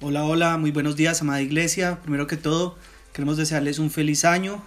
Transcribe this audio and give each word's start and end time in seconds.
Hola, 0.00 0.24
hola, 0.24 0.56
muy 0.58 0.70
buenos 0.70 0.94
días, 0.94 1.22
amada 1.22 1.42
iglesia. 1.42 1.98
Primero 2.02 2.28
que 2.28 2.36
todo, 2.36 2.78
queremos 3.12 3.36
desearles 3.36 3.80
un 3.80 3.90
feliz 3.90 4.24
año. 4.24 4.62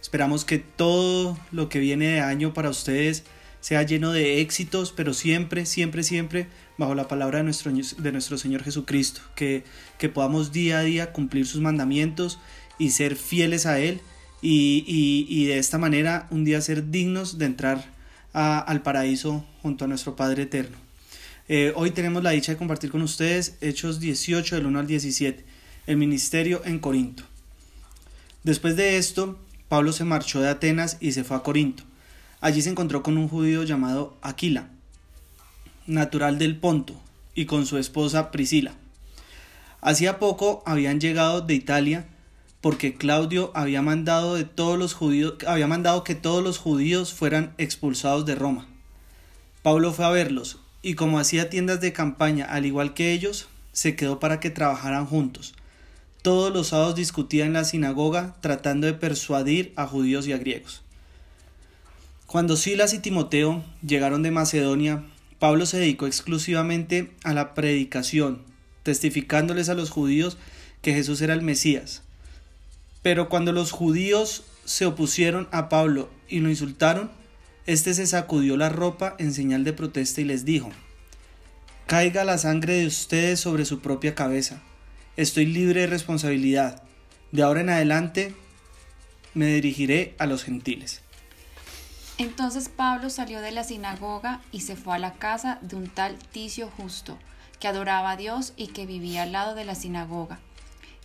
Esperamos 0.00 0.46
que 0.46 0.60
todo 0.60 1.38
lo 1.50 1.68
que 1.68 1.78
viene 1.78 2.06
de 2.06 2.20
año 2.20 2.54
para 2.54 2.70
ustedes 2.70 3.24
sea 3.60 3.82
lleno 3.82 4.12
de 4.12 4.40
éxitos, 4.40 4.90
pero 4.90 5.12
siempre, 5.12 5.66
siempre, 5.66 6.02
siempre 6.02 6.46
bajo 6.78 6.94
la 6.94 7.06
palabra 7.06 7.36
de 7.36 7.44
nuestro, 7.44 7.70
de 7.70 8.12
nuestro 8.12 8.38
Señor 8.38 8.62
Jesucristo. 8.64 9.20
Que, 9.36 9.64
que 9.98 10.08
podamos 10.08 10.52
día 10.52 10.78
a 10.78 10.82
día 10.82 11.12
cumplir 11.12 11.46
sus 11.46 11.60
mandamientos 11.60 12.38
y 12.78 12.92
ser 12.92 13.16
fieles 13.16 13.66
a 13.66 13.78
Él 13.78 14.00
y, 14.40 14.86
y, 15.28 15.44
de 15.44 15.58
esta 15.58 15.76
manera 15.76 16.28
un 16.30 16.46
día 16.46 16.62
ser 16.62 16.90
dignos 16.90 17.36
de 17.36 17.44
entrar 17.44 17.84
al 18.32 18.80
paraíso 18.80 19.44
junto 19.60 19.84
a 19.84 19.88
nuestro 19.88 20.16
Padre 20.16 20.44
Eterno. 20.44 20.78
Eh, 21.54 21.74
hoy 21.76 21.90
tenemos 21.90 22.22
la 22.22 22.30
dicha 22.30 22.52
de 22.52 22.56
compartir 22.56 22.90
con 22.90 23.02
ustedes 23.02 23.58
Hechos 23.60 24.00
18 24.00 24.56
del 24.56 24.64
1 24.64 24.78
al 24.78 24.86
17, 24.86 25.44
el 25.86 25.98
ministerio 25.98 26.62
en 26.64 26.78
Corinto. 26.78 27.24
Después 28.42 28.74
de 28.74 28.96
esto, 28.96 29.38
Pablo 29.68 29.92
se 29.92 30.04
marchó 30.04 30.40
de 30.40 30.48
Atenas 30.48 30.96
y 30.98 31.12
se 31.12 31.24
fue 31.24 31.36
a 31.36 31.42
Corinto. 31.42 31.82
Allí 32.40 32.62
se 32.62 32.70
encontró 32.70 33.02
con 33.02 33.18
un 33.18 33.28
judío 33.28 33.64
llamado 33.64 34.16
Aquila, 34.22 34.70
natural 35.86 36.38
del 36.38 36.56
Ponto, 36.56 36.98
y 37.34 37.44
con 37.44 37.66
su 37.66 37.76
esposa 37.76 38.30
Priscila. 38.30 38.72
Hacía 39.82 40.18
poco 40.18 40.62
habían 40.64 41.00
llegado 41.00 41.42
de 41.42 41.52
Italia 41.52 42.06
porque 42.62 42.94
Claudio 42.94 43.52
había 43.54 43.82
mandado 43.82 44.36
de 44.36 44.44
todos 44.44 44.78
los 44.78 44.94
judíos 44.94 45.34
había 45.46 45.66
mandado 45.66 46.02
que 46.02 46.14
todos 46.14 46.42
los 46.42 46.56
judíos 46.56 47.12
fueran 47.12 47.52
expulsados 47.58 48.24
de 48.24 48.36
Roma. 48.36 48.66
Pablo 49.62 49.92
fue 49.92 50.06
a 50.06 50.08
verlos 50.08 50.61
y 50.82 50.94
como 50.94 51.18
hacía 51.18 51.48
tiendas 51.48 51.80
de 51.80 51.92
campaña 51.92 52.44
al 52.44 52.66
igual 52.66 52.92
que 52.92 53.12
ellos, 53.12 53.48
se 53.72 53.96
quedó 53.96 54.18
para 54.20 54.40
que 54.40 54.50
trabajaran 54.50 55.06
juntos. 55.06 55.54
Todos 56.22 56.52
los 56.52 56.68
sábados 56.68 56.94
discutía 56.94 57.46
en 57.46 57.52
la 57.52 57.64
sinagoga 57.64 58.36
tratando 58.40 58.86
de 58.86 58.94
persuadir 58.94 59.72
a 59.76 59.86
judíos 59.86 60.26
y 60.26 60.32
a 60.32 60.38
griegos. 60.38 60.82
Cuando 62.26 62.56
Silas 62.56 62.94
y 62.94 62.98
Timoteo 62.98 63.64
llegaron 63.86 64.22
de 64.22 64.30
Macedonia, 64.30 65.04
Pablo 65.38 65.66
se 65.66 65.78
dedicó 65.78 66.06
exclusivamente 66.06 67.10
a 67.24 67.34
la 67.34 67.54
predicación, 67.54 68.42
testificándoles 68.84 69.68
a 69.68 69.74
los 69.74 69.90
judíos 69.90 70.38
que 70.80 70.94
Jesús 70.94 71.20
era 71.20 71.34
el 71.34 71.42
Mesías. 71.42 72.02
Pero 73.02 73.28
cuando 73.28 73.52
los 73.52 73.72
judíos 73.72 74.44
se 74.64 74.86
opusieron 74.86 75.48
a 75.50 75.68
Pablo 75.68 76.08
y 76.28 76.38
lo 76.40 76.48
insultaron, 76.48 77.10
este 77.66 77.94
se 77.94 78.06
sacudió 78.06 78.56
la 78.56 78.68
ropa 78.68 79.14
en 79.18 79.32
señal 79.32 79.64
de 79.64 79.72
protesta 79.72 80.20
y 80.20 80.24
les 80.24 80.44
dijo, 80.44 80.70
Caiga 81.86 82.24
la 82.24 82.38
sangre 82.38 82.74
de 82.74 82.86
ustedes 82.86 83.40
sobre 83.40 83.64
su 83.64 83.80
propia 83.80 84.14
cabeza. 84.14 84.62
Estoy 85.16 85.46
libre 85.46 85.82
de 85.82 85.86
responsabilidad. 85.86 86.82
De 87.32 87.42
ahora 87.42 87.60
en 87.60 87.70
adelante 87.70 88.34
me 89.34 89.46
dirigiré 89.46 90.14
a 90.18 90.26
los 90.26 90.42
gentiles. 90.42 91.02
Entonces 92.18 92.68
Pablo 92.68 93.10
salió 93.10 93.40
de 93.40 93.52
la 93.52 93.64
sinagoga 93.64 94.40
y 94.52 94.60
se 94.60 94.76
fue 94.76 94.94
a 94.94 94.98
la 94.98 95.14
casa 95.14 95.58
de 95.62 95.76
un 95.76 95.88
tal 95.88 96.18
Ticio 96.18 96.70
justo, 96.76 97.18
que 97.60 97.68
adoraba 97.68 98.12
a 98.12 98.16
Dios 98.16 98.52
y 98.56 98.68
que 98.68 98.86
vivía 98.86 99.22
al 99.22 99.32
lado 99.32 99.54
de 99.54 99.64
la 99.64 99.74
sinagoga. 99.74 100.38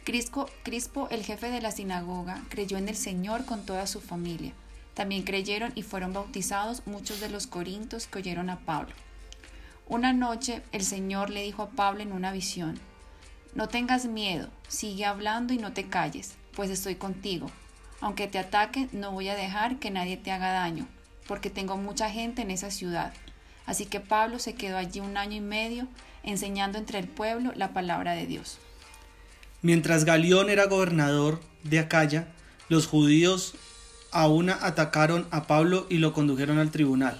Crispo, 0.03 0.49
Crispo, 0.64 1.08
el 1.09 1.23
jefe 1.23 1.49
de 1.49 1.61
la 1.61 1.71
sinagoga, 1.71 2.42
creyó 2.49 2.77
en 2.77 2.88
el 2.88 2.95
Señor 2.95 3.45
con 3.45 3.66
toda 3.66 3.88
su 3.88 3.99
familia. 3.99 4.53
También 4.98 5.22
creyeron 5.22 5.73
y 5.76 5.84
fueron 5.84 6.12
bautizados 6.12 6.81
muchos 6.88 7.20
de 7.20 7.30
los 7.30 7.45
corintos 7.45 8.08
que 8.08 8.17
oyeron 8.17 8.50
a 8.50 8.62
Pablo. 8.62 8.95
Una 9.88 10.12
noche 10.12 10.64
el 10.72 10.84
Señor 10.84 11.30
le 11.30 11.44
dijo 11.44 11.62
a 11.62 11.70
Pablo 11.70 12.02
en 12.02 12.12
una 12.12 12.31
visión, 12.31 12.80
No 13.54 13.70
tengas 13.70 14.06
miedo, 14.06 14.50
sigue 14.67 15.06
hablando 15.06 15.54
y 15.54 15.59
no 15.59 15.72
te 15.72 15.88
calles, 15.88 16.34
pues 16.56 16.72
estoy 16.72 16.95
contigo. 16.95 17.52
Aunque 18.02 18.28
te 18.28 18.39
ataquen, 18.39 18.89
no 18.92 19.12
voy 19.12 19.30
a 19.30 19.36
dejar 19.36 19.78
que 19.78 19.92
nadie 19.92 20.17
te 20.17 20.32
haga 20.32 20.52
daño, 20.52 20.88
porque 21.27 21.52
tengo 21.52 21.77
mucha 21.77 22.10
gente 22.10 22.42
en 22.42 22.50
esa 22.50 22.71
ciudad. 22.71 23.14
Así 23.67 23.86
que 23.86 24.00
Pablo 24.00 24.39
se 24.39 24.55
quedó 24.55 24.77
allí 24.77 25.00
un 25.00 25.16
año 25.16 25.36
y 25.36 25.42
medio 25.42 25.88
enseñando 26.23 26.80
entre 26.80 26.98
el 26.98 27.08
pueblo 27.08 27.52
la 27.55 27.71
palabra 27.71 28.14
de 28.14 28.26
Dios. 28.26 28.58
Mientras 29.61 30.05
Galión 30.05 30.50
era 30.50 30.66
gobernador 30.66 31.39
de 31.64 31.77
Acaya, 31.77 32.30
los 32.67 32.88
judíos 32.88 33.54
a 34.17 34.28
una 34.28 34.58
atacaron 34.66 35.28
a 35.30 35.45
Pablo 35.45 35.86
y 35.92 36.00
lo 36.00 36.11
condujeron 36.11 36.58
al 36.58 36.72
tribunal. 36.72 37.20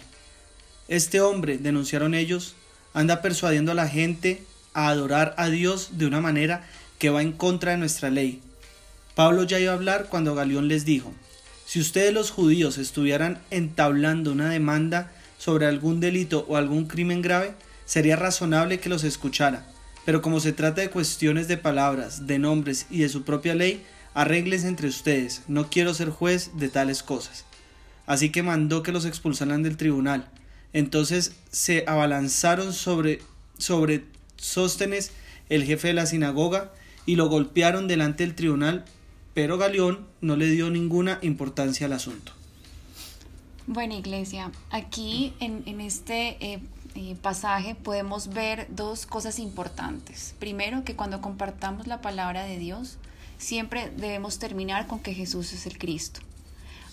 Este 0.88 1.22
hombre, 1.22 1.60
denunciaron 1.60 2.16
ellos, 2.16 2.56
anda 2.96 3.22
persuadiendo 3.22 3.72
a 3.72 3.76
la 3.76 3.88
gente 3.88 4.44
a 4.74 4.88
adorar 4.88 5.36
a 5.38 5.48
Dios 5.50 6.00
de 6.00 6.08
una 6.08 6.22
manera 6.22 6.68
que 6.98 7.12
va 7.12 7.22
en 7.22 7.34
contra 7.34 7.74
de 7.74 7.78
nuestra 7.78 8.10
ley. 8.10 8.42
Pablo 9.14 9.44
ya 9.44 9.60
iba 9.60 9.74
a 9.74 9.76
hablar 9.76 10.08
cuando 10.10 10.34
Galión 10.34 10.68
les 10.68 10.86
dijo, 10.86 11.14
si 11.68 11.80
ustedes 11.80 12.12
los 12.16 12.32
judíos 12.32 12.80
estuvieran 12.80 13.42
entablando 13.52 14.32
una 14.32 14.50
demanda 14.50 15.12
sobre 15.38 15.68
algún 15.68 16.00
delito 16.00 16.48
o 16.50 16.58
algún 16.58 16.88
crimen 16.88 17.22
grave, 17.22 17.54
sería 17.86 18.16
razonable 18.16 18.80
que 18.80 18.90
los 18.90 19.04
escuchara, 19.04 19.68
pero 20.04 20.24
como 20.24 20.40
se 20.40 20.52
trata 20.52 20.82
de 20.82 20.90
cuestiones 20.90 21.48
de 21.48 21.58
palabras, 21.58 22.26
de 22.26 22.40
nombres 22.40 22.88
y 22.90 23.02
de 23.02 23.10
su 23.10 23.22
propia 23.22 23.54
ley, 23.54 23.86
Arregles 24.18 24.64
entre 24.64 24.88
ustedes, 24.88 25.44
no 25.48 25.70
quiero 25.70 25.94
ser 25.94 26.10
juez 26.10 26.50
de 26.56 26.70
tales 26.70 27.04
cosas. 27.04 27.46
Así 28.08 28.32
que 28.32 28.42
mandó 28.42 28.82
que 28.82 28.92
los 28.92 29.06
expulsaran 29.06 29.62
del 29.62 29.78
tribunal. 29.78 30.28
Entonces 30.74 31.36
se 31.52 31.84
abalanzaron 31.86 32.74
sobre, 32.74 33.20
sobre 33.60 34.06
Sóstenes, 34.38 35.12
el 35.50 35.66
jefe 35.66 35.90
de 35.90 35.94
la 35.94 36.08
sinagoga, 36.08 36.74
y 37.06 37.16
lo 37.16 37.30
golpearon 37.30 37.88
delante 37.88 38.26
del 38.26 38.34
tribunal, 38.34 38.86
pero 39.36 39.60
Galeón 39.60 40.08
no 40.22 40.36
le 40.36 40.48
dio 40.48 40.72
ninguna 40.72 41.20
importancia 41.22 41.86
al 41.86 41.94
asunto. 41.94 42.32
Bueno, 43.68 43.94
iglesia, 43.94 44.52
aquí 44.72 45.36
en, 45.40 45.80
este 45.80 46.44
eh, 46.44 46.60
eh, 46.96 47.16
pasaje 47.22 47.76
podemos 47.76 48.30
ver 48.30 48.66
dos 48.72 49.06
cosas 49.06 49.38
importantes. 49.38 50.34
Primero, 50.40 50.84
que 50.84 50.96
cuando 50.96 51.22
compartamos 51.22 51.86
la 51.86 52.02
palabra 52.02 52.46
de 52.46 52.58
Dios, 52.58 52.98
siempre 53.38 53.92
debemos 53.96 54.40
terminar 54.40 54.88
con 54.88 55.00
que 55.00 55.14
Jesús 55.14 55.54
es 55.54 55.66
el 55.66 55.78
Cristo. 55.78 56.22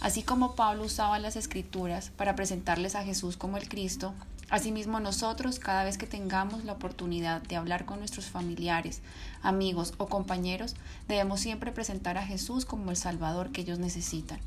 Así 0.00 0.22
como 0.22 0.54
Pablo 0.54 0.84
usaba 0.84 1.18
las 1.18 1.36
escrituras 1.36 2.10
para 2.16 2.36
presentarles 2.36 2.94
a 2.94 3.04
Jesús 3.04 3.36
como 3.36 3.56
el 3.56 3.68
Cristo, 3.68 4.12
asimismo 4.50 5.00
nosotros 5.00 5.58
cada 5.58 5.84
vez 5.84 5.96
que 5.96 6.06
tengamos 6.06 6.64
la 6.64 6.74
oportunidad 6.74 7.40
de 7.42 7.56
hablar 7.56 7.86
con 7.86 8.00
nuestros 8.00 8.26
familiares, 8.26 9.00
amigos 9.42 9.94
o 9.96 10.06
compañeros, 10.06 10.74
debemos 11.08 11.40
siempre 11.40 11.72
presentar 11.72 12.18
a 12.18 12.26
Jesús 12.26 12.66
como 12.66 12.90
el 12.90 12.96
Salvador 12.96 13.50
que 13.50 13.62
ellos 13.62 13.78
necesitan. 13.78 14.40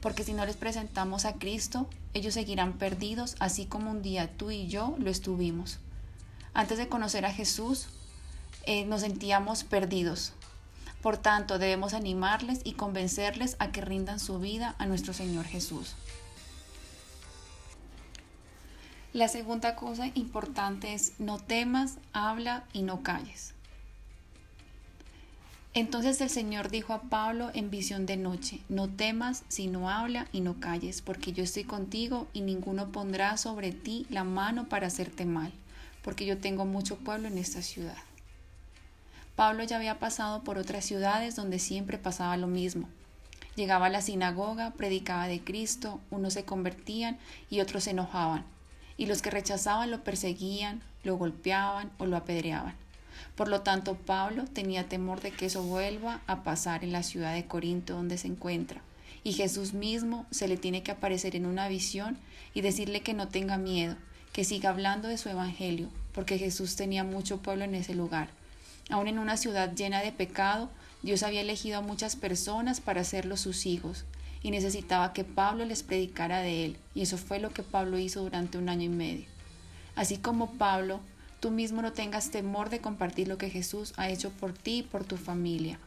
Porque 0.00 0.24
si 0.24 0.32
no 0.32 0.44
les 0.44 0.56
presentamos 0.56 1.24
a 1.24 1.34
Cristo, 1.34 1.88
ellos 2.12 2.34
seguirán 2.34 2.72
perdidos, 2.72 3.36
así 3.38 3.66
como 3.66 3.90
un 3.90 4.02
día 4.02 4.30
tú 4.36 4.50
y 4.50 4.66
yo 4.66 4.96
lo 4.98 5.10
estuvimos. 5.10 5.78
Antes 6.52 6.78
de 6.78 6.88
conocer 6.88 7.24
a 7.26 7.32
Jesús, 7.32 7.86
eh, 8.64 8.84
nos 8.84 9.02
sentíamos 9.02 9.62
perdidos, 9.62 10.32
por 11.02 11.16
tanto, 11.18 11.58
debemos 11.58 11.94
animarles 11.94 12.60
y 12.64 12.72
convencerles 12.72 13.56
a 13.58 13.70
que 13.70 13.80
rindan 13.80 14.18
su 14.18 14.38
vida 14.38 14.74
a 14.78 14.86
nuestro 14.86 15.12
Señor 15.12 15.44
Jesús. 15.44 15.94
La 19.12 19.28
segunda 19.28 19.76
cosa 19.76 20.08
importante 20.14 20.92
es 20.92 21.14
no 21.18 21.38
temas, 21.38 21.98
habla 22.12 22.64
y 22.72 22.82
no 22.82 23.02
calles. 23.02 23.54
Entonces 25.72 26.20
el 26.22 26.30
Señor 26.30 26.70
dijo 26.70 26.94
a 26.94 27.02
Pablo 27.02 27.50
en 27.52 27.70
visión 27.70 28.06
de 28.06 28.16
noche, 28.16 28.60
no 28.68 28.88
temas, 28.88 29.44
sino 29.48 29.90
habla 29.90 30.26
y 30.32 30.40
no 30.40 30.58
calles, 30.58 31.02
porque 31.02 31.32
yo 31.32 31.44
estoy 31.44 31.64
contigo 31.64 32.28
y 32.32 32.40
ninguno 32.40 32.92
pondrá 32.92 33.36
sobre 33.36 33.72
ti 33.72 34.06
la 34.08 34.24
mano 34.24 34.68
para 34.68 34.86
hacerte 34.86 35.26
mal, 35.26 35.52
porque 36.02 36.24
yo 36.24 36.38
tengo 36.38 36.64
mucho 36.64 36.96
pueblo 36.96 37.28
en 37.28 37.36
esta 37.36 37.60
ciudad. 37.60 37.98
Pablo 39.36 39.64
ya 39.64 39.76
había 39.76 39.98
pasado 39.98 40.42
por 40.44 40.56
otras 40.56 40.86
ciudades 40.86 41.36
donde 41.36 41.58
siempre 41.58 41.98
pasaba 41.98 42.38
lo 42.38 42.46
mismo. 42.46 42.88
Llegaba 43.54 43.86
a 43.86 43.90
la 43.90 44.00
sinagoga, 44.00 44.70
predicaba 44.70 45.28
de 45.28 45.44
Cristo, 45.44 46.00
unos 46.10 46.32
se 46.32 46.46
convertían 46.46 47.18
y 47.50 47.60
otros 47.60 47.84
se 47.84 47.90
enojaban, 47.90 48.46
y 48.96 49.04
los 49.04 49.20
que 49.20 49.30
rechazaban 49.30 49.90
lo 49.90 50.02
perseguían, 50.02 50.80
lo 51.04 51.18
golpeaban 51.18 51.90
o 51.98 52.06
lo 52.06 52.16
apedreaban. 52.16 52.74
Por 53.34 53.48
lo 53.48 53.60
tanto, 53.60 53.94
Pablo 53.94 54.46
tenía 54.46 54.88
temor 54.88 55.20
de 55.20 55.32
que 55.32 55.46
eso 55.46 55.62
vuelva 55.62 56.22
a 56.26 56.42
pasar 56.42 56.82
en 56.82 56.92
la 56.92 57.02
ciudad 57.02 57.34
de 57.34 57.46
Corinto 57.46 57.92
donde 57.92 58.16
se 58.16 58.28
encuentra, 58.28 58.80
y 59.22 59.34
Jesús 59.34 59.74
mismo 59.74 60.24
se 60.30 60.48
le 60.48 60.56
tiene 60.56 60.82
que 60.82 60.92
aparecer 60.92 61.36
en 61.36 61.44
una 61.44 61.68
visión 61.68 62.16
y 62.54 62.62
decirle 62.62 63.00
que 63.00 63.12
no 63.12 63.28
tenga 63.28 63.58
miedo, 63.58 63.96
que 64.32 64.44
siga 64.44 64.70
hablando 64.70 65.08
de 65.08 65.18
su 65.18 65.28
evangelio, 65.28 65.90
porque 66.12 66.38
Jesús 66.38 66.74
tenía 66.74 67.04
mucho 67.04 67.42
pueblo 67.42 67.64
en 67.64 67.74
ese 67.74 67.94
lugar 67.94 68.30
Aún 68.88 69.08
en 69.08 69.18
una 69.18 69.36
ciudad 69.36 69.74
llena 69.74 70.00
de 70.00 70.12
pecado, 70.12 70.70
Dios 71.02 71.22
había 71.22 71.40
elegido 71.40 71.78
a 71.78 71.82
muchas 71.82 72.16
personas 72.16 72.80
para 72.80 73.00
hacerlos 73.00 73.40
sus 73.40 73.66
hijos 73.66 74.04
y 74.42 74.50
necesitaba 74.50 75.12
que 75.12 75.24
Pablo 75.24 75.64
les 75.64 75.82
predicara 75.82 76.40
de 76.40 76.64
él, 76.64 76.76
y 76.94 77.02
eso 77.02 77.18
fue 77.18 77.40
lo 77.40 77.50
que 77.50 77.64
Pablo 77.64 77.98
hizo 77.98 78.22
durante 78.22 78.58
un 78.58 78.68
año 78.68 78.84
y 78.84 78.88
medio. 78.88 79.26
Así 79.96 80.18
como 80.18 80.52
Pablo 80.52 81.00
tú 81.40 81.50
mismo 81.50 81.82
no 81.82 81.92
tengas 81.92 82.30
temor 82.30 82.70
de 82.70 82.80
compartir 82.80 83.28
lo 83.28 83.38
que 83.38 83.50
Jesús 83.50 83.92
ha 83.96 84.08
hecho 84.08 84.30
por 84.30 84.52
ti 84.52 84.78
y 84.78 84.82
por 84.82 85.04
tu 85.04 85.16
familia. 85.16 85.78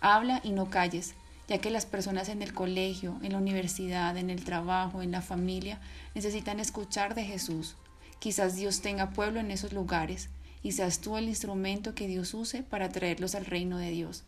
Habla 0.00 0.40
y 0.42 0.52
no 0.52 0.70
calles, 0.70 1.14
ya 1.48 1.58
que 1.58 1.70
las 1.70 1.86
personas 1.86 2.28
en 2.28 2.42
el 2.42 2.54
colegio, 2.54 3.18
en 3.22 3.32
la 3.32 3.38
universidad, 3.38 4.16
en 4.16 4.30
el 4.30 4.44
trabajo, 4.44 5.02
en 5.02 5.12
la 5.12 5.22
familia, 5.22 5.80
necesitan 6.14 6.58
escuchar 6.58 7.14
de 7.14 7.24
Jesús. 7.24 7.76
Quizás 8.18 8.56
Dios 8.56 8.80
tenga 8.80 9.10
pueblo 9.10 9.40
en 9.40 9.50
esos 9.50 9.72
lugares 9.72 10.28
y 10.66 10.72
seas 10.72 10.98
tú 10.98 11.16
el 11.16 11.28
instrumento 11.28 11.94
que 11.94 12.08
Dios 12.08 12.34
use 12.34 12.64
para 12.64 12.88
traerlos 12.88 13.36
al 13.36 13.46
reino 13.46 13.78
de 13.78 13.92
Dios. 13.92 14.24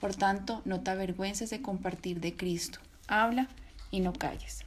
Por 0.00 0.14
tanto, 0.14 0.62
no 0.64 0.80
te 0.80 0.90
avergüences 0.90 1.50
de 1.50 1.60
compartir 1.60 2.20
de 2.20 2.34
Cristo. 2.34 2.78
Habla 3.06 3.50
y 3.90 4.00
no 4.00 4.14
calles. 4.14 4.60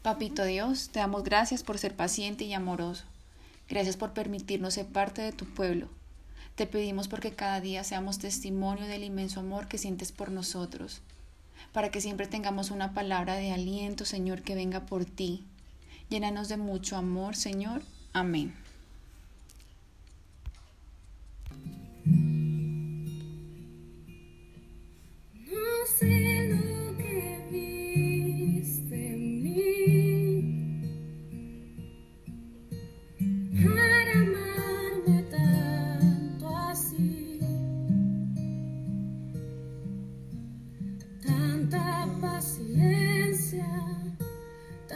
Papito 0.00 0.44
Dios, 0.44 0.88
te 0.88 1.00
damos 1.00 1.24
gracias 1.24 1.62
por 1.62 1.76
ser 1.76 1.94
paciente 1.94 2.44
y 2.44 2.54
amoroso. 2.54 3.04
Gracias 3.68 3.98
por 3.98 4.14
permitirnos 4.14 4.72
ser 4.72 4.86
parte 4.86 5.20
de 5.20 5.32
tu 5.32 5.44
pueblo. 5.44 5.88
Te 6.54 6.66
pedimos 6.66 7.06
porque 7.06 7.34
cada 7.34 7.60
día 7.60 7.84
seamos 7.84 8.18
testimonio 8.18 8.86
del 8.86 9.04
inmenso 9.04 9.40
amor 9.40 9.68
que 9.68 9.76
sientes 9.76 10.10
por 10.10 10.30
nosotros, 10.30 11.02
para 11.74 11.90
que 11.90 12.00
siempre 12.00 12.26
tengamos 12.26 12.70
una 12.70 12.94
palabra 12.94 13.34
de 13.34 13.52
aliento, 13.52 14.06
Señor, 14.06 14.40
que 14.40 14.54
venga 14.54 14.86
por 14.86 15.04
ti. 15.04 15.44
Llénanos 16.08 16.48
de 16.48 16.56
mucho 16.56 16.96
amor, 16.96 17.36
Señor. 17.36 17.82
Amén. 18.14 18.54